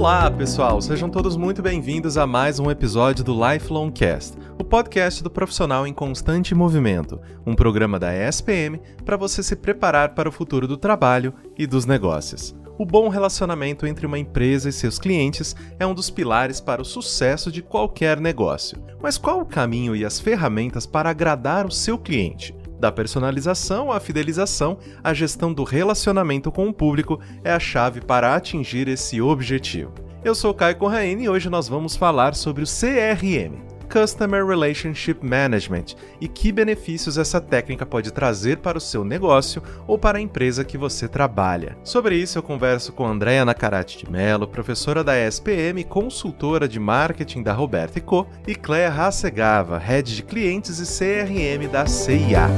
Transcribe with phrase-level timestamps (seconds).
[0.00, 0.80] Olá, pessoal!
[0.80, 5.86] Sejam todos muito bem-vindos a mais um episódio do Lifelong Cast, o podcast do profissional
[5.86, 10.78] em constante movimento, um programa da ESPM para você se preparar para o futuro do
[10.78, 12.56] trabalho e dos negócios.
[12.78, 16.84] O bom relacionamento entre uma empresa e seus clientes é um dos pilares para o
[16.84, 18.82] sucesso de qualquer negócio.
[19.02, 22.54] Mas qual o caminho e as ferramentas para agradar o seu cliente?
[22.80, 28.34] Da personalização à fidelização, a gestão do relacionamento com o público é a chave para
[28.34, 29.92] atingir esse objetivo.
[30.24, 35.96] Eu sou Caio Corraine e hoje nós vamos falar sobre o CRM, Customer Relationship Management
[36.20, 40.64] e que benefícios essa técnica pode trazer para o seu negócio ou para a empresa
[40.64, 41.76] que você trabalha.
[41.82, 47.42] Sobre isso eu converso com Andréa Nacarate de Mello, professora da ESPM consultora de marketing
[47.42, 52.48] da Roberta Co, e Cléa Hassegava, head de clientes e CRM da CIA.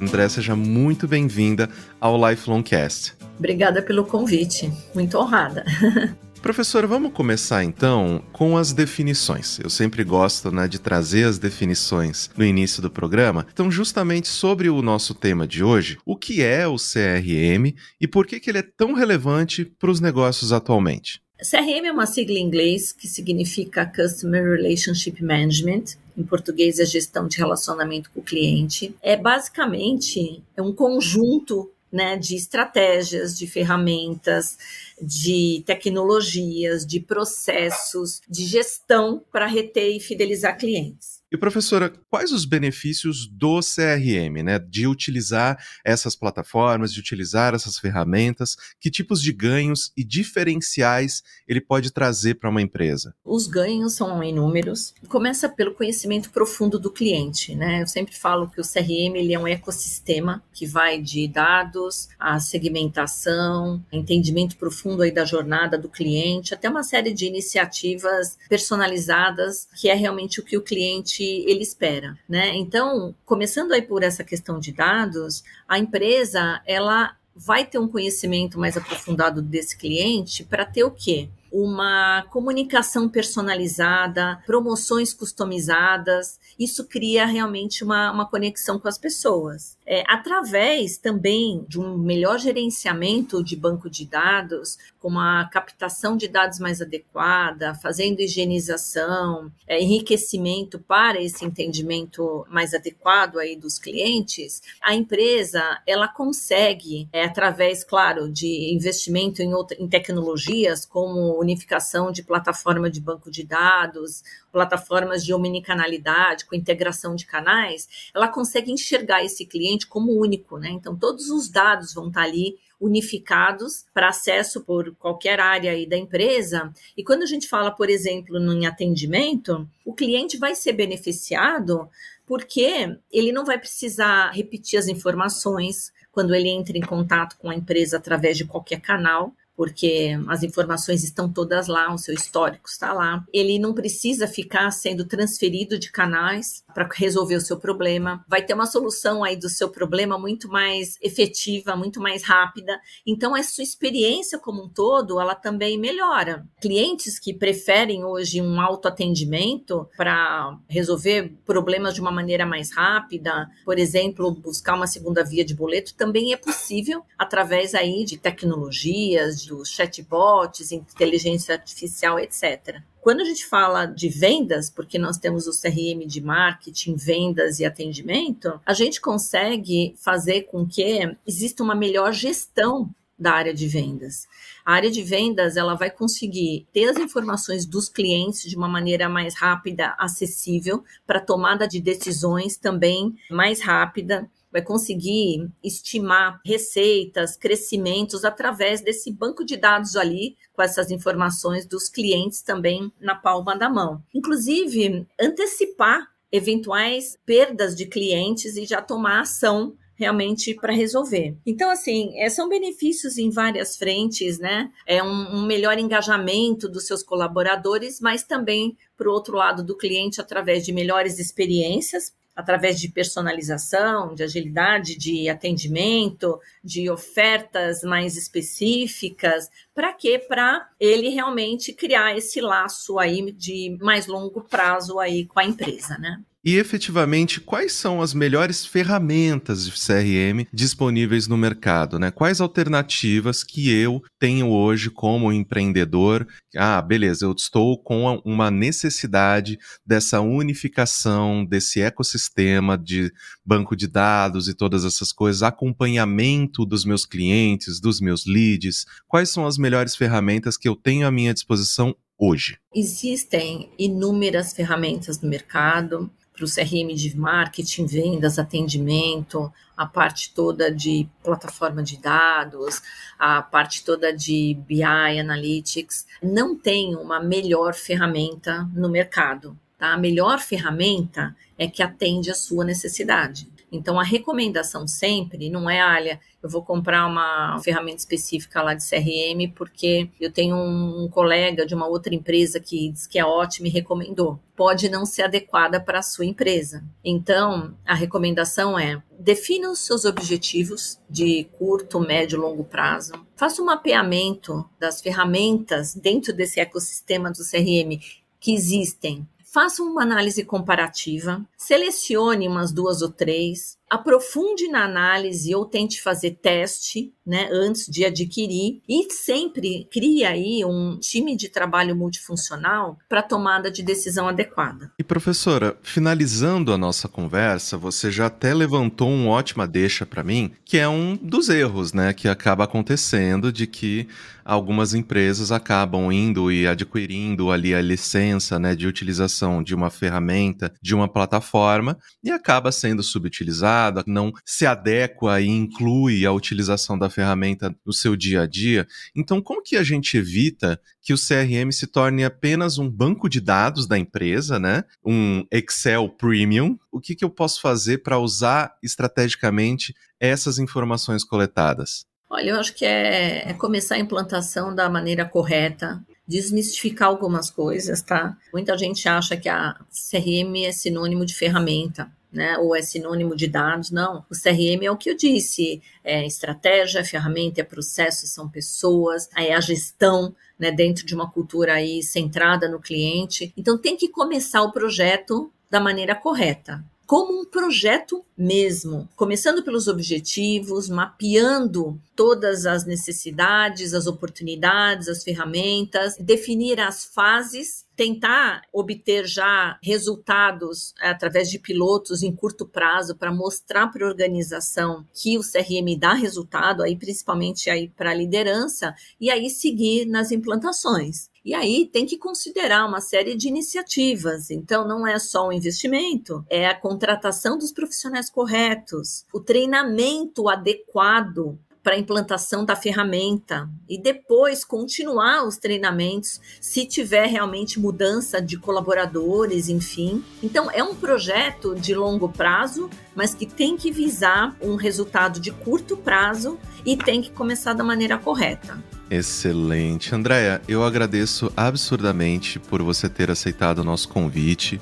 [0.00, 1.68] André, seja muito bem-vinda
[2.00, 3.23] ao Lifelong Cast.
[3.38, 5.64] Obrigada pelo convite, muito honrada.
[6.44, 9.58] Professor, vamos começar então com as definições.
[9.60, 13.46] Eu sempre gosto né, de trazer as definições no início do programa.
[13.50, 18.26] Então, justamente sobre o nosso tema de hoje, o que é o CRM e por
[18.26, 21.22] que, que ele é tão relevante para os negócios atualmente?
[21.38, 25.96] CRM é uma sigla em inglês que significa Customer Relationship Management.
[26.16, 28.94] Em português é gestão de relacionamento com o cliente.
[29.02, 34.58] É basicamente é um conjunto né, de estratégias, de ferramentas,
[35.00, 41.22] de tecnologias, de processos, de gestão para reter e fidelizar clientes.
[41.34, 44.56] E professora, quais os benefícios do CRM, né?
[44.56, 51.60] De utilizar essas plataformas, de utilizar essas ferramentas, que tipos de ganhos e diferenciais ele
[51.60, 53.16] pode trazer para uma empresa?
[53.24, 54.94] Os ganhos são inúmeros.
[55.08, 57.82] Começa pelo conhecimento profundo do cliente, né?
[57.82, 62.38] Eu sempre falo que o CRM ele é um ecossistema que vai de dados, a
[62.38, 69.88] segmentação, entendimento profundo aí da jornada do cliente, até uma série de iniciativas personalizadas, que
[69.88, 72.54] é realmente o que o cliente ele espera, né?
[72.54, 78.58] Então, começando aí por essa questão de dados, a empresa ela vai ter um conhecimento
[78.58, 81.28] mais aprofundado desse cliente para ter o quê?
[81.54, 86.40] uma comunicação personalizada, promoções customizadas.
[86.58, 89.78] Isso cria realmente uma, uma conexão com as pessoas.
[89.86, 96.26] É, através também de um melhor gerenciamento de banco de dados, com uma captação de
[96.26, 104.62] dados mais adequada, fazendo higienização, é, enriquecimento para esse entendimento mais adequado aí dos clientes,
[104.80, 112.10] a empresa ela consegue, é, através, claro, de investimento em, outra, em tecnologias como unificação
[112.10, 114.22] de plataforma de banco de dados,
[114.54, 120.70] plataformas de omnicanalidade, com integração de canais, ela consegue enxergar esse cliente como único, né?
[120.70, 125.96] Então, todos os dados vão estar ali unificados para acesso por qualquer área aí da
[125.96, 126.72] empresa.
[126.96, 131.88] E quando a gente fala, por exemplo, em atendimento, o cliente vai ser beneficiado
[132.26, 137.54] porque ele não vai precisar repetir as informações quando ele entra em contato com a
[137.54, 142.92] empresa através de qualquer canal porque as informações estão todas lá, o seu histórico está
[142.92, 143.24] lá.
[143.32, 148.24] Ele não precisa ficar sendo transferido de canais para resolver o seu problema.
[148.28, 152.80] Vai ter uma solução aí do seu problema muito mais efetiva, muito mais rápida.
[153.06, 156.46] Então, a sua experiência como um todo, ela também melhora.
[156.60, 163.78] Clientes que preferem hoje um autoatendimento para resolver problemas de uma maneira mais rápida, por
[163.78, 169.70] exemplo, buscar uma segunda via de boleto, também é possível através aí de tecnologias, dos
[169.70, 172.80] chatbots, inteligência artificial, etc.
[173.00, 177.64] Quando a gente fala de vendas, porque nós temos o CRM de marketing, vendas e
[177.64, 184.26] atendimento, a gente consegue fazer com que exista uma melhor gestão da área de vendas.
[184.64, 189.08] A área de vendas ela vai conseguir ter as informações dos clientes de uma maneira
[189.08, 198.24] mais rápida, acessível, para tomada de decisões também mais rápida vai conseguir estimar receitas, crescimentos
[198.24, 203.68] através desse banco de dados ali, com essas informações dos clientes também na palma da
[203.68, 204.00] mão.
[204.14, 211.36] Inclusive, antecipar eventuais perdas de clientes e já tomar ação realmente para resolver.
[211.44, 214.70] Então, assim, é, são benefícios em várias frentes, né?
[214.86, 219.76] É um, um melhor engajamento dos seus colaboradores, mas também para o outro lado do
[219.76, 228.16] cliente através de melhores experiências através de personalização, de agilidade de atendimento, de ofertas mais
[228.16, 230.18] específicas, para quê?
[230.18, 235.96] Para ele realmente criar esse laço aí de mais longo prazo aí com a empresa,
[235.98, 236.20] né?
[236.44, 241.98] E efetivamente, quais são as melhores ferramentas de CRM disponíveis no mercado?
[241.98, 242.10] Né?
[242.10, 246.28] Quais alternativas que eu tenho hoje como empreendedor?
[246.54, 253.10] Ah, beleza, eu estou com uma necessidade dessa unificação, desse ecossistema de
[253.42, 258.84] banco de dados e todas essas coisas, acompanhamento dos meus clientes, dos meus leads.
[259.08, 262.58] Quais são as melhores ferramentas que eu tenho à minha disposição hoje?
[262.74, 270.70] Existem inúmeras ferramentas no mercado para o CRM de marketing, vendas, atendimento, a parte toda
[270.70, 272.82] de plataforma de dados,
[273.16, 276.06] a parte toda de BI Analytics.
[276.20, 279.56] Não tem uma melhor ferramenta no mercado.
[279.78, 279.92] Tá?
[279.92, 283.48] A melhor ferramenta é que atende a sua necessidade.
[283.74, 288.88] Então, a recomendação sempre não é, olha, eu vou comprar uma ferramenta específica lá de
[288.88, 293.66] CRM porque eu tenho um colega de uma outra empresa que diz que é ótimo
[293.66, 294.38] e recomendou.
[294.54, 296.84] Pode não ser adequada para a sua empresa.
[297.04, 303.12] Então, a recomendação é defina os seus objetivos de curto, médio e longo prazo.
[303.34, 307.98] Faça um mapeamento das ferramentas dentro desse ecossistema do CRM
[308.38, 315.64] que existem faça uma análise comparativa, selecione umas duas ou três, aprofunde na análise ou
[315.64, 321.96] tente fazer teste, né, antes de adquirir e sempre crie aí um time de trabalho
[321.96, 324.92] multifuncional para tomada de decisão adequada.
[324.98, 330.52] E professora, finalizando a nossa conversa, você já até levantou uma ótima deixa para mim,
[330.64, 334.08] que é um dos erros, né, que acaba acontecendo de que
[334.44, 340.72] algumas empresas acabam indo e adquirindo ali a licença, né, de utilização de uma ferramenta,
[340.82, 347.08] de uma plataforma e acaba sendo subutilizada não se adequa e inclui a utilização da
[347.14, 348.86] ferramenta no seu dia a dia.
[349.14, 353.40] Então, como que a gente evita que o CRM se torne apenas um banco de
[353.40, 354.84] dados da empresa, né?
[355.04, 356.78] Um Excel Premium.
[356.90, 362.06] O que, que eu posso fazer para usar estrategicamente essas informações coletadas?
[362.28, 368.02] Olha, eu acho que é, é começar a implantação da maneira correta, desmistificar algumas coisas,
[368.02, 368.36] tá?
[368.52, 373.46] Muita gente acha que a CRM é sinônimo de ferramenta né, ou é sinônimo de
[373.46, 374.24] dados, não.
[374.28, 379.28] O CRM é o que eu disse, é estratégia, é ferramenta, é processo, são pessoas,
[379.36, 383.52] é a gestão, né, dentro de uma cultura aí centrada no cliente.
[383.56, 386.84] Então tem que começar o projeto da maneira correta.
[387.06, 396.16] Como um projeto mesmo, começando pelos objetivos, mapeando todas as necessidades, as oportunidades, as ferramentas,
[396.18, 403.88] definir as fases, tentar obter já resultados através de pilotos em curto prazo para mostrar
[403.88, 409.30] para a organização que o CRM dá resultado, aí principalmente aí para a liderança, e
[409.30, 411.28] aí seguir nas implantações.
[411.44, 414.50] E aí tem que considerar uma série de iniciativas.
[414.50, 421.58] Então, não é só o investimento, é a contratação dos profissionais corretos, o treinamento adequado
[421.84, 428.56] para a implantação da ferramenta e depois continuar os treinamentos se tiver realmente mudança de
[428.56, 430.24] colaboradores, enfim.
[430.42, 435.52] Então é um projeto de longo prazo, mas que tem que visar um resultado de
[435.52, 438.82] curto prazo e tem que começar da maneira correta.
[439.10, 440.14] Excelente.
[440.14, 444.80] Andréia, eu agradeço absurdamente por você ter aceitado o nosso convite.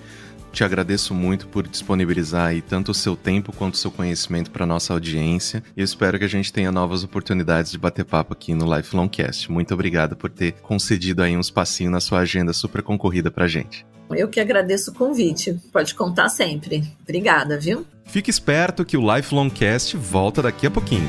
[0.53, 4.67] Te agradeço muito por disponibilizar aí tanto o seu tempo quanto o seu conhecimento para
[4.67, 5.63] nossa audiência.
[5.75, 9.09] E eu espero que a gente tenha novas oportunidades de bater papo aqui no Lifelong
[9.09, 9.51] Cast.
[9.51, 13.87] Muito obrigado por ter concedido aí um espacinho na sua agenda super concorrida pra gente.
[14.11, 15.59] Eu que agradeço o convite.
[15.73, 16.85] Pode contar sempre.
[17.03, 17.87] Obrigada, viu?
[18.05, 21.09] Fique esperto que o Lifelong Cast volta daqui a pouquinho.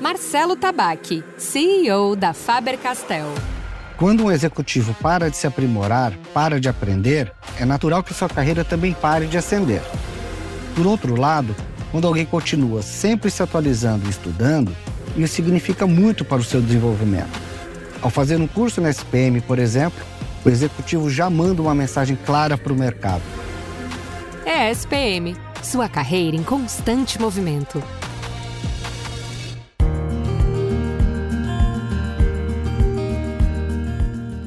[0.00, 3.59] Marcelo Tabaque, CEO da Faber-Castell.
[4.00, 8.64] Quando um executivo para de se aprimorar, para de aprender, é natural que sua carreira
[8.64, 9.82] também pare de ascender.
[10.74, 11.54] Por outro lado,
[11.92, 14.74] quando alguém continua sempre se atualizando e estudando,
[15.18, 17.38] isso significa muito para o seu desenvolvimento.
[18.00, 20.02] Ao fazer um curso na SPM, por exemplo,
[20.46, 23.22] o executivo já manda uma mensagem clara para o mercado.
[24.46, 27.82] É SPM, sua carreira em constante movimento.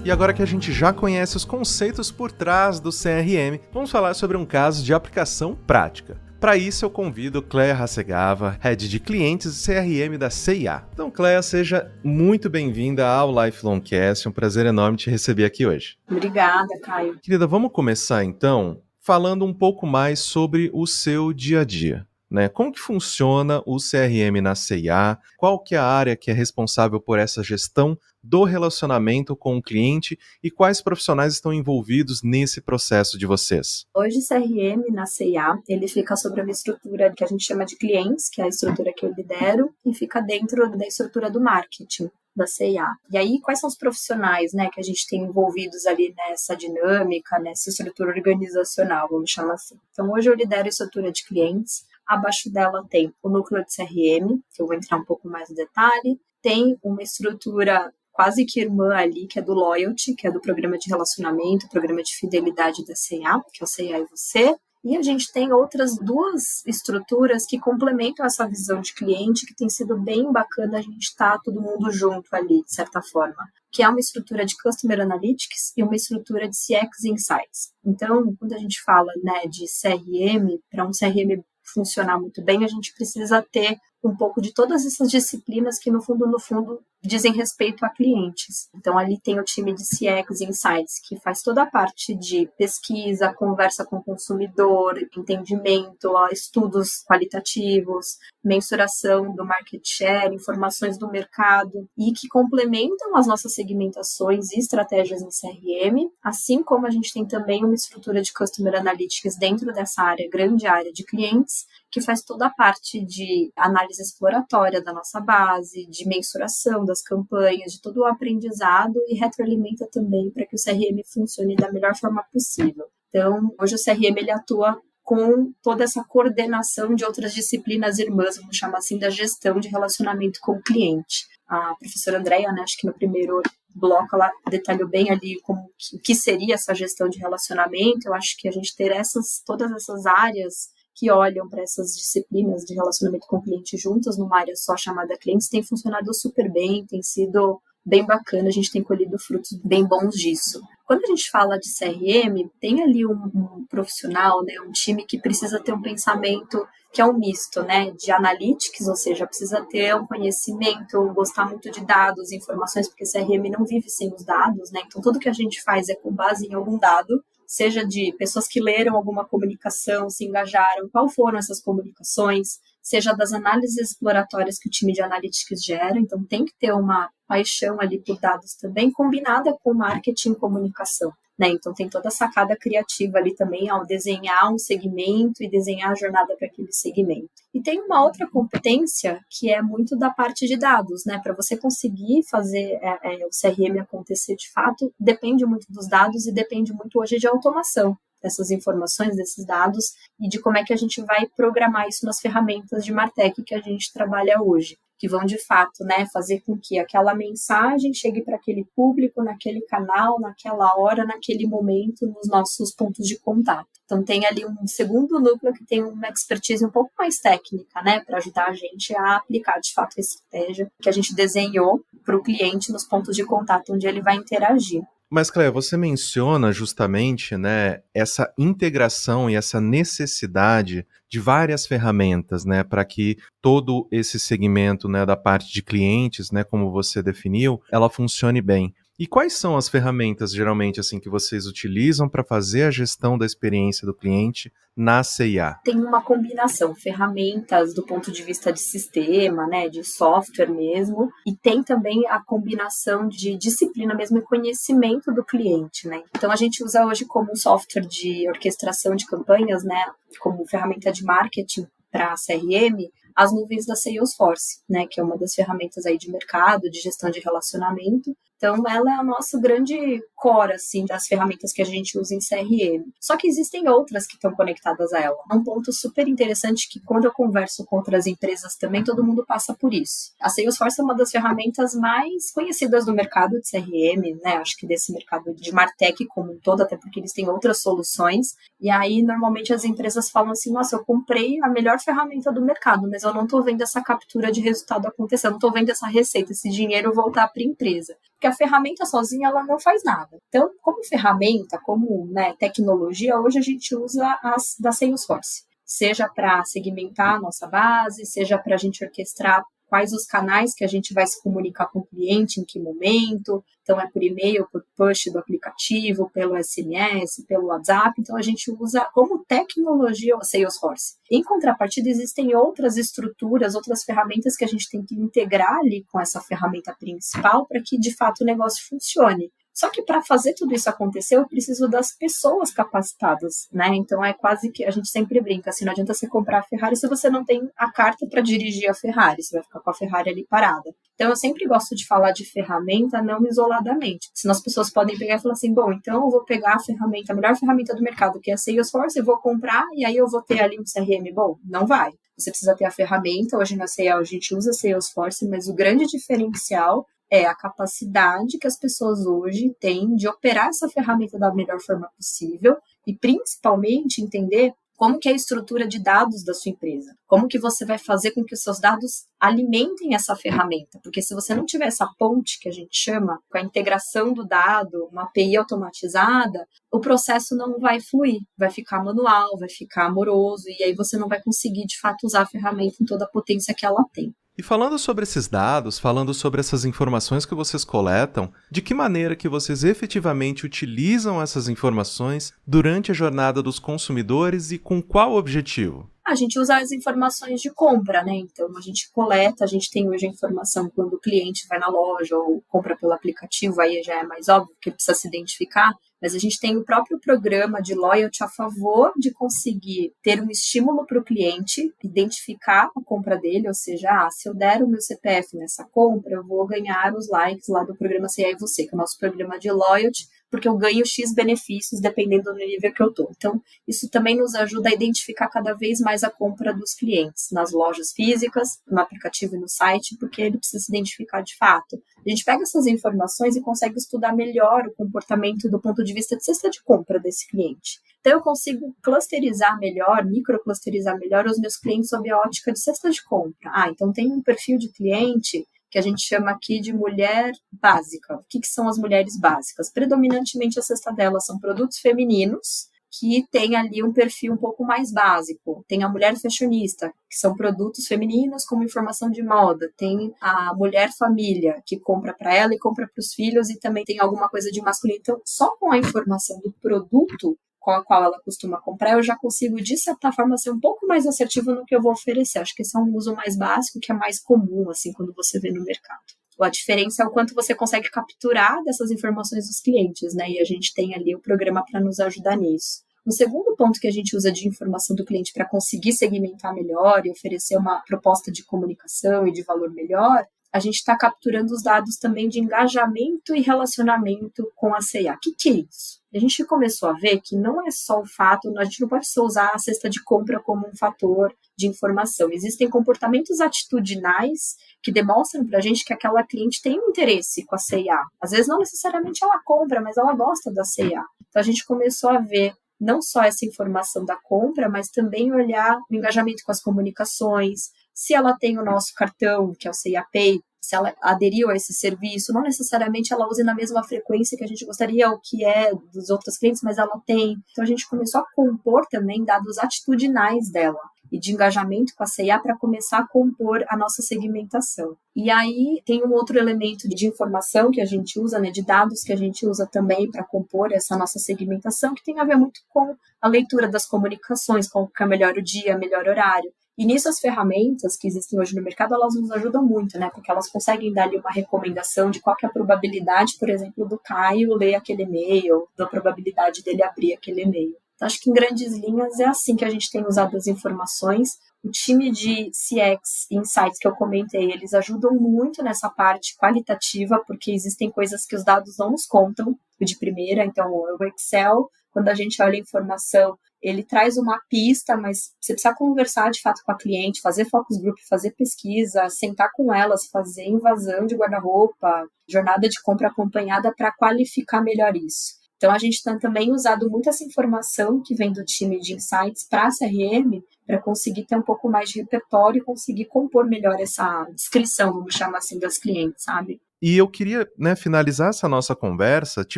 [0.05, 4.13] E agora que a gente já conhece os conceitos por trás do CRM, vamos falar
[4.13, 6.17] sobre um caso de aplicação prática.
[6.41, 10.83] Para isso, eu convido Cléa Hasegava, Head de Clientes e CRM da CIA.
[10.91, 14.27] Então, Cléa, seja muito bem-vinda ao Lifelong Cast.
[14.27, 15.95] É um prazer enorme te receber aqui hoje.
[16.11, 17.17] Obrigada, Caio.
[17.21, 22.05] Querida, vamos começar então falando um pouco mais sobre o seu dia a dia.
[22.29, 22.49] né?
[22.49, 25.17] Como que funciona o CRM na CIA?
[25.37, 29.61] Qual que é a área que é responsável por essa gestão do relacionamento com o
[29.61, 33.85] cliente e quais profissionais estão envolvidos nesse processo de vocês?
[33.93, 38.29] Hoje CRM na CIA, ele fica sobre uma estrutura que a gente chama de clientes,
[38.29, 42.47] que é a estrutura que eu lidero, e fica dentro da estrutura do marketing da
[42.47, 42.87] CIA.
[43.11, 47.37] E aí, quais são os profissionais né, que a gente tem envolvidos ali nessa dinâmica,
[47.37, 49.75] nessa estrutura organizacional, vamos chamar assim.
[49.91, 54.41] Então, hoje eu lidero a estrutura de clientes, Abaixo dela tem o núcleo de CRM,
[54.53, 56.19] que eu vou entrar um pouco mais no detalhe.
[56.41, 60.77] Tem uma estrutura quase que irmã ali, que é do Loyalty, que é do programa
[60.77, 64.55] de relacionamento, programa de fidelidade da CIA, que é o CIA e você.
[64.85, 69.69] E a gente tem outras duas estruturas que complementam essa visão de cliente, que tem
[69.69, 73.81] sido bem bacana a gente estar tá todo mundo junto ali, de certa forma, que
[73.81, 77.71] é uma estrutura de Customer Analytics e uma estrutura de CX Insights.
[77.83, 81.41] Então, quando a gente fala né, de CRM, para um CRM
[81.73, 86.01] funcionar muito bem, a gente precisa ter um pouco de todas essas disciplinas que, no
[86.01, 88.69] fundo, no fundo, dizem respeito a clientes.
[88.75, 93.33] Então, ali tem o time de CX Insights, que faz toda a parte de pesquisa,
[93.33, 102.11] conversa com o consumidor, entendimento, estudos qualitativos, mensuração do market share, informações do mercado, e
[102.11, 107.63] que complementam as nossas segmentações e estratégias em CRM, assim como a gente tem também
[107.63, 112.47] uma estrutura de Customer Analytics dentro dessa área, grande área de clientes, que faz toda
[112.47, 118.05] a parte de análise exploratória da nossa base, de mensuração das campanhas, de todo o
[118.05, 122.85] aprendizado e retroalimenta também para que o CRM funcione da melhor forma possível.
[123.09, 128.57] Então, hoje o CRM ele atua com toda essa coordenação de outras disciplinas irmãs, vamos
[128.57, 131.27] chamar assim, da gestão de relacionamento com o cliente.
[131.47, 133.39] A professora Andréia, né, acho que no primeiro
[133.75, 138.07] bloco ela detalhou bem ali como que, que seria essa gestão de relacionamento.
[138.07, 142.63] Eu acho que a gente ter essas todas essas áreas que olham para essas disciplinas
[142.63, 146.85] de relacionamento com o cliente juntas numa área só chamada clientes tem funcionado super bem,
[146.85, 150.61] tem sido bem bacana, a gente tem colhido frutos bem bons disso.
[150.85, 155.19] Quando a gente fala de CRM, tem ali um, um, profissional, né, um time que
[155.19, 159.95] precisa ter um pensamento que é um misto, né, de analytics, ou seja, precisa ter
[159.95, 164.81] um conhecimento, gostar muito de dados, informações, porque CRM não vive sem os dados, né,
[164.85, 167.23] então tudo que a gente faz é com base em algum dado,
[167.53, 173.31] seja de pessoas que leram alguma comunicação, se engajaram, qual foram essas comunicações, seja das
[173.31, 177.99] análises exploratórias que o time de analytics gera, então tem que ter uma paixão ali
[177.99, 181.13] por dados também, combinada com marketing e comunicação.
[181.37, 181.49] Né?
[181.49, 185.95] Então tem toda a sacada criativa ali também ao desenhar um segmento e desenhar a
[185.95, 187.29] jornada para aquele segmento.
[187.53, 191.19] E tem uma outra competência que é muito da parte de dados, né?
[191.23, 196.27] Para você conseguir fazer é, é, o CRM acontecer de fato, depende muito dos dados
[196.27, 200.71] e depende muito hoje de automação dessas informações, desses dados e de como é que
[200.71, 205.09] a gente vai programar isso nas ferramentas de Martech que a gente trabalha hoje que
[205.09, 210.17] vão de fato, né, fazer com que aquela mensagem chegue para aquele público, naquele canal,
[210.17, 213.67] naquela hora, naquele momento, nos nossos pontos de contato.
[213.83, 217.99] Então tem ali um segundo núcleo que tem uma expertise um pouco mais técnica, né,
[217.99, 222.15] para ajudar a gente a aplicar de fato a estratégia que a gente desenhou para
[222.15, 224.83] o cliente nos pontos de contato onde ele vai interagir.
[225.15, 232.63] Mas, Cléia, você menciona justamente né, essa integração e essa necessidade de várias ferramentas né,
[232.63, 237.91] para que todo esse segmento né, da parte de clientes, né, como você definiu, ela
[237.91, 238.73] funcione bem.
[238.99, 243.25] E quais são as ferramentas geralmente assim que vocês utilizam para fazer a gestão da
[243.25, 245.57] experiência do cliente na CIA?
[245.63, 251.35] Tem uma combinação, ferramentas do ponto de vista de sistema, né, de software mesmo, e
[251.35, 256.03] tem também a combinação de disciplina mesmo e conhecimento do cliente, né?
[256.15, 259.85] Então a gente usa hoje como um software de orquestração de campanhas, né,
[260.19, 265.33] como ferramenta de marketing para CRM, as nuvens da Salesforce, né, que é uma das
[265.33, 268.15] ferramentas aí de mercado, de gestão de relacionamento.
[268.43, 272.19] Então, ela é a nossa grande core, assim, das ferramentas que a gente usa em
[272.19, 272.83] CRM.
[272.99, 275.15] Só que existem outras que estão conectadas a ela.
[275.31, 279.53] Um ponto super interessante que quando eu converso com outras empresas também, todo mundo passa
[279.53, 280.11] por isso.
[280.19, 284.35] A Salesforce é uma das ferramentas mais conhecidas do mercado de CRM, né?
[284.35, 288.35] Acho que desse mercado de Martech como um todo, até porque eles têm outras soluções.
[288.59, 292.89] E aí, normalmente, as empresas falam assim, nossa, eu comprei a melhor ferramenta do mercado,
[292.89, 295.87] mas eu não estou vendo essa captura de resultado acontecer, eu não estou vendo essa
[295.87, 300.17] receita, esse dinheiro voltar para a empresa porque a ferramenta sozinha ela não faz nada.
[300.29, 306.41] Então, como ferramenta, como né, tecnologia, hoje a gente usa as da Salesforce, seja para
[306.45, 310.93] segmentar a nossa base, seja para a gente orquestrar quais os canais que a gente
[310.93, 313.43] vai se comunicar com o cliente, em que momento.
[313.63, 317.99] Então, é por e-mail, por push do aplicativo, pelo SMS, pelo WhatsApp.
[317.99, 320.93] Então, a gente usa como tecnologia o Salesforce.
[321.11, 325.99] Em contrapartida, existem outras estruturas, outras ferramentas que a gente tem que integrar ali com
[325.99, 329.31] essa ferramenta principal para que, de fato, o negócio funcione.
[329.53, 333.67] Só que para fazer tudo isso acontecer, eu preciso das pessoas capacitadas, né?
[333.75, 336.75] Então é quase que a gente sempre brinca, assim, não adianta você comprar a Ferrari
[336.75, 339.73] se você não tem a carta para dirigir a Ferrari, você vai ficar com a
[339.73, 340.73] Ferrari ali parada.
[340.95, 344.09] Então eu sempre gosto de falar de ferramenta não isoladamente.
[344.13, 347.13] Senão as pessoas podem pegar e falar assim, bom, então eu vou pegar a ferramenta,
[347.13, 350.07] a melhor ferramenta do mercado, que é a Salesforce, eu vou comprar e aí eu
[350.07, 351.37] vou ter ali um CRM bom.
[351.43, 351.91] Não vai.
[352.17, 353.37] Você precisa ter a ferramenta.
[353.37, 358.47] Hoje na CEL a gente usa Salesforce, mas o grande diferencial é a capacidade que
[358.47, 364.51] as pessoas hoje têm de operar essa ferramenta da melhor forma possível e principalmente entender
[364.75, 368.11] como que é a estrutura de dados da sua empresa, como que você vai fazer
[368.13, 372.39] com que os seus dados alimentem essa ferramenta, porque se você não tiver essa ponte
[372.41, 377.59] que a gente chama, com a integração do dado, uma API automatizada, o processo não
[377.59, 381.79] vai fluir, vai ficar manual, vai ficar amoroso e aí você não vai conseguir de
[381.79, 384.11] fato usar a ferramenta em toda a potência que ela tem.
[384.35, 389.15] E falando sobre esses dados, falando sobre essas informações que vocês coletam, de que maneira
[389.15, 395.87] que vocês efetivamente utilizam essas informações durante a jornada dos consumidores e com qual objetivo?
[396.03, 398.15] A gente usa as informações de compra, né?
[398.15, 401.67] Então a gente coleta, a gente tem hoje a informação quando o cliente vai na
[401.67, 405.73] loja ou compra pelo aplicativo, aí já é mais óbvio que precisa se identificar,
[406.03, 410.29] mas a gente tem o próprio programa de loyalty a favor de conseguir ter um
[410.29, 414.67] estímulo para o cliente, identificar a compra dele, ou seja, ah, se eu der o
[414.67, 418.65] meu CPF nessa compra, eu vou ganhar os likes lá do programa CA e Você,
[418.65, 422.73] que é o nosso programa de loyalty, porque eu ganho X benefícios dependendo do nível
[422.73, 423.11] que eu estou.
[423.15, 427.51] Então, isso também nos ajuda a identificar cada vez mais a compra dos clientes nas
[427.51, 431.79] lojas físicas, no aplicativo e no site, porque ele precisa se identificar de fato.
[432.03, 436.17] A gente pega essas informações e consegue estudar melhor o comportamento do ponto de vista
[436.17, 437.79] de cesta de compra desse cliente.
[437.99, 442.89] Então, eu consigo clusterizar melhor, microclusterizar melhor os meus clientes sob a ótica de cesta
[442.89, 443.51] de compra.
[443.53, 448.13] Ah, então tem um perfil de cliente que a gente chama aqui de mulher básica.
[448.13, 449.71] O que, que são as mulheres básicas?
[449.71, 454.91] Predominantemente a cesta delas são produtos femininos, que tem ali um perfil um pouco mais
[454.91, 455.65] básico.
[455.67, 459.67] Tem a mulher fashionista, que são produtos femininos como informação de moda.
[459.75, 463.83] Tem a mulher família, que compra para ela e compra para os filhos, e também
[463.83, 464.99] tem alguma coisa de masculino.
[465.01, 469.15] Então, só com a informação do produto, com a qual ela costuma comprar, eu já
[469.15, 472.39] consigo, de certa forma, ser um pouco mais assertivo no que eu vou oferecer.
[472.39, 475.39] Acho que esse é um uso mais básico, que é mais comum, assim, quando você
[475.39, 476.01] vê no mercado.
[476.41, 480.29] A diferença é o quanto você consegue capturar dessas informações dos clientes, né?
[480.29, 482.81] E a gente tem ali o programa para nos ajudar nisso.
[483.07, 487.05] Um segundo ponto que a gente usa de informação do cliente para conseguir segmentar melhor
[487.05, 491.63] e oferecer uma proposta de comunicação e de valor melhor a gente está capturando os
[491.63, 495.15] dados também de engajamento e relacionamento com a CIA.
[495.15, 496.02] O que, que é isso?
[496.15, 499.07] A gente começou a ver que não é só o fato, a gente não pode
[499.07, 502.29] só usar a cesta de compra como um fator de informação.
[502.31, 507.55] Existem comportamentos atitudinais que demonstram para a gente que aquela cliente tem um interesse com
[507.55, 507.99] a CIA.
[508.21, 511.03] Às vezes não necessariamente ela compra, mas ela gosta da CIA.
[511.29, 515.77] Então a gente começou a ver não só essa informação da compra, mas também olhar
[515.89, 520.05] o engajamento com as comunicações, se ela tem o nosso cartão, que é o CIA
[520.11, 524.45] Pay, se ela aderiu a esse serviço, não necessariamente ela use na mesma frequência que
[524.45, 527.35] a gente gostaria, o que é dos outros clientes, mas ela tem.
[527.51, 530.79] Então a gente começou a compor também dados atitudinais dela
[531.11, 534.95] e de engajamento com a CIA para começar a compor a nossa segmentação.
[535.13, 539.03] E aí tem um outro elemento de informação que a gente usa, né, de dados
[539.03, 542.61] que a gente usa também para compor essa nossa segmentação, que tem a ver muito
[542.69, 546.51] com a leitura das comunicações, que é melhor o dia, melhor horário.
[546.77, 550.09] E nisso as ferramentas que existem hoje no mercado, elas nos ajudam muito, né?
[550.13, 553.99] Porque elas conseguem dar ali uma recomendação de qual é a probabilidade, por exemplo, do
[553.99, 557.75] Caio ler aquele e-mail, da probabilidade dele abrir aquele e-mail.
[557.95, 561.37] Então, acho que em grandes linhas é assim que a gente tem usado as informações.
[561.63, 567.51] O time de CX Insights que eu comentei, eles ajudam muito nessa parte qualitativa, porque
[567.51, 570.43] existem coisas que os dados não nos contam de primeira.
[570.43, 575.53] Então, o Excel, quando a gente olha a informação, ele traz uma pista, mas você
[575.53, 580.07] precisa conversar de fato com a cliente, fazer focus group, fazer pesquisa, sentar com elas,
[580.07, 585.41] fazer invasão de guarda-roupa, jornada de compra acompanhada para qualificar melhor isso.
[585.55, 589.47] Então a gente tem também usado muito essa informação que vem do time de insights
[589.47, 593.79] para a CRM para conseguir ter um pouco mais de repertório e conseguir compor melhor
[593.79, 596.59] essa descrição, vamos chamar assim, das clientes, sabe?
[596.85, 599.57] E eu queria né, finalizar essa nossa conversa te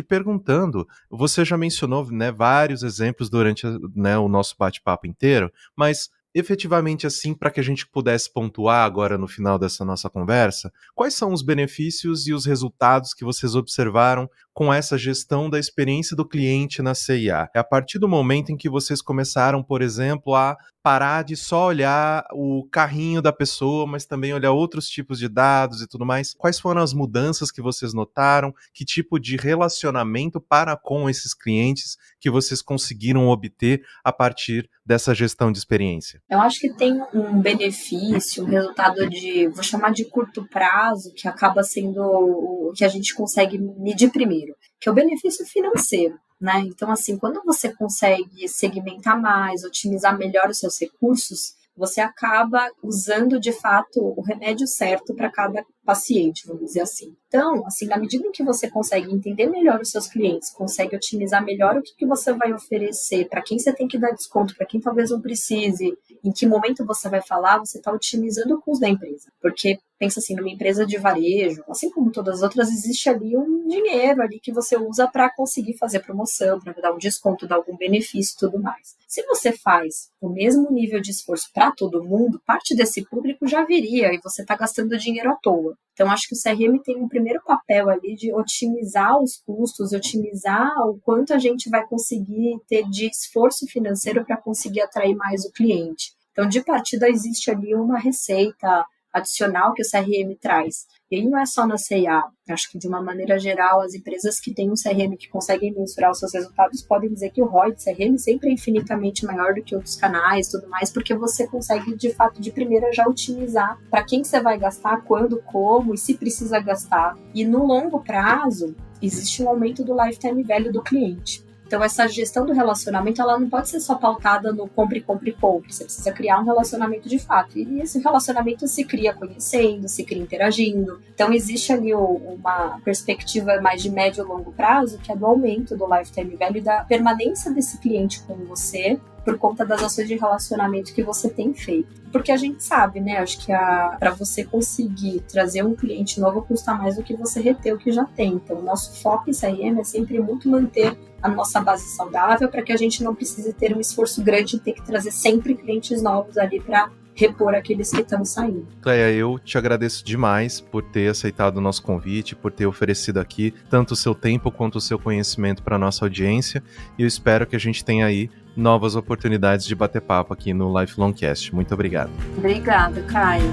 [0.00, 7.04] perguntando: você já mencionou né, vários exemplos durante né, o nosso bate-papo inteiro, mas efetivamente
[7.04, 10.70] assim para que a gente pudesse pontuar agora no final dessa nossa conversa?
[10.94, 16.14] Quais são os benefícios e os resultados que vocês observaram com essa gestão da experiência
[16.14, 17.48] do cliente na CIA?
[17.52, 21.66] É a partir do momento em que vocês começaram, por exemplo, a parar de só
[21.66, 26.32] olhar o carrinho da pessoa, mas também olhar outros tipos de dados e tudo mais.
[26.38, 28.54] Quais foram as mudanças que vocês notaram?
[28.72, 35.12] Que tipo de relacionamento para com esses clientes que vocês conseguiram obter a partir dessa
[35.12, 36.22] gestão de experiência?
[36.30, 41.26] Eu acho que tem um benefício, um resultado de, vou chamar de curto prazo, que
[41.26, 44.54] acaba sendo o que a gente consegue medir primeiro,
[44.86, 46.16] que é o benefício financeiro.
[46.40, 46.60] Né?
[46.60, 53.40] Então, assim, quando você consegue segmentar mais, otimizar melhor os seus recursos, você acaba usando
[53.40, 57.16] de fato o remédio certo para cada paciente, vamos dizer assim.
[57.28, 61.44] Então, assim, na medida em que você consegue entender melhor os seus clientes, consegue otimizar
[61.44, 64.66] melhor o que, que você vai oferecer, para quem você tem que dar desconto, para
[64.66, 68.80] quem talvez não precise, em que momento você vai falar, você está otimizando o custo
[68.80, 69.30] da empresa.
[69.40, 73.66] Porque pensa assim, numa empresa de varejo, assim como todas as outras, existe ali um
[73.66, 77.76] dinheiro ali que você usa para conseguir fazer promoção, para dar um desconto, dar algum
[77.76, 78.96] benefício e tudo mais.
[79.06, 83.64] Se você faz o mesmo nível de esforço para todo mundo, parte desse público já
[83.64, 85.75] viria e você está gastando dinheiro à toa.
[85.92, 90.70] Então, acho que o CRM tem um primeiro papel ali de otimizar os custos, otimizar
[90.86, 95.52] o quanto a gente vai conseguir ter de esforço financeiro para conseguir atrair mais o
[95.52, 96.12] cliente.
[96.32, 98.84] Então, de partida, existe ali uma receita
[99.16, 100.86] adicional que o CRM traz.
[101.10, 102.24] E aí não é só na CIA.
[102.50, 106.10] Acho que, de uma maneira geral, as empresas que têm um CRM que conseguem mensurar
[106.10, 109.62] os seus resultados podem dizer que o ROI de CRM sempre é infinitamente maior do
[109.62, 114.04] que outros canais tudo mais, porque você consegue, de fato, de primeira já otimizar para
[114.04, 117.16] quem você vai gastar, quando, como e se precisa gastar.
[117.32, 121.46] E no longo prazo, existe um aumento do lifetime value do cliente.
[121.66, 125.72] Então, essa gestão do relacionamento, ela não pode ser só pautada no compre, compre, compre.
[125.72, 127.58] Você precisa criar um relacionamento de fato.
[127.58, 131.00] E esse relacionamento se cria conhecendo, se cria interagindo.
[131.12, 135.76] Então, existe ali uma perspectiva mais de médio e longo prazo, que é do aumento
[135.76, 140.14] do lifetime value e da permanência desse cliente com você por conta das ações de
[140.14, 142.00] relacionamento que você tem feito.
[142.12, 143.18] Porque a gente sabe, né?
[143.18, 143.52] Acho que
[143.98, 147.90] para você conseguir trazer um cliente novo custa mais do que você reter o que
[147.90, 148.34] já tem.
[148.34, 152.62] Então, o nosso foco em CRM é sempre muito manter a nossa base saudável para
[152.62, 156.02] que a gente não precise ter um esforço grande de ter que trazer sempre clientes
[156.02, 158.68] novos ali para repor aqueles que estão saindo.
[158.82, 163.54] Cleia, eu te agradeço demais por ter aceitado o nosso convite, por ter oferecido aqui
[163.70, 166.62] tanto o seu tempo quanto o seu conhecimento para nossa audiência.
[166.98, 170.78] E eu espero que a gente tenha aí novas oportunidades de bater papo aqui no
[170.78, 171.54] Lifelong Cast.
[171.54, 172.10] Muito obrigado.
[172.36, 173.50] Obrigada, Caio.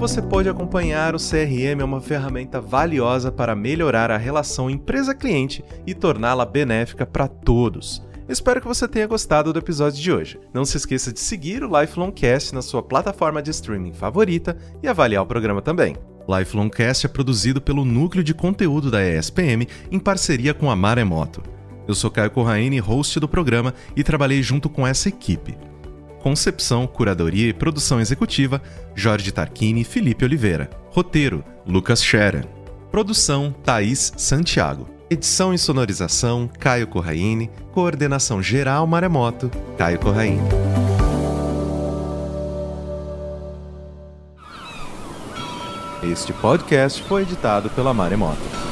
[0.00, 5.94] Você pode acompanhar, o CRM é uma ferramenta valiosa para melhorar a relação empresa-cliente e
[5.94, 8.02] torná-la benéfica para todos.
[8.26, 10.40] Espero que você tenha gostado do episódio de hoje.
[10.54, 14.88] Não se esqueça de seguir o Lifelong Cast na sua plataforma de streaming favorita e
[14.88, 15.94] avaliar o programa também.
[16.26, 21.42] Lifelong Cast é produzido pelo Núcleo de Conteúdo da ESPM em parceria com a Maremoto.
[21.86, 25.58] Eu sou Caio Corraine, host do programa, e trabalhei junto com essa equipe.
[26.20, 28.60] Concepção, curadoria e produção executiva:
[28.94, 30.70] Jorge Tarquini e Felipe Oliveira.
[30.90, 32.46] Roteiro: Lucas Scherer.
[32.90, 34.88] Produção: Thaís Santiago.
[35.08, 37.50] Edição e sonorização: Caio Corraine.
[37.72, 40.40] Coordenação geral Maremoto: Caio Corraine.
[46.02, 48.69] Este podcast foi editado pela Maremoto.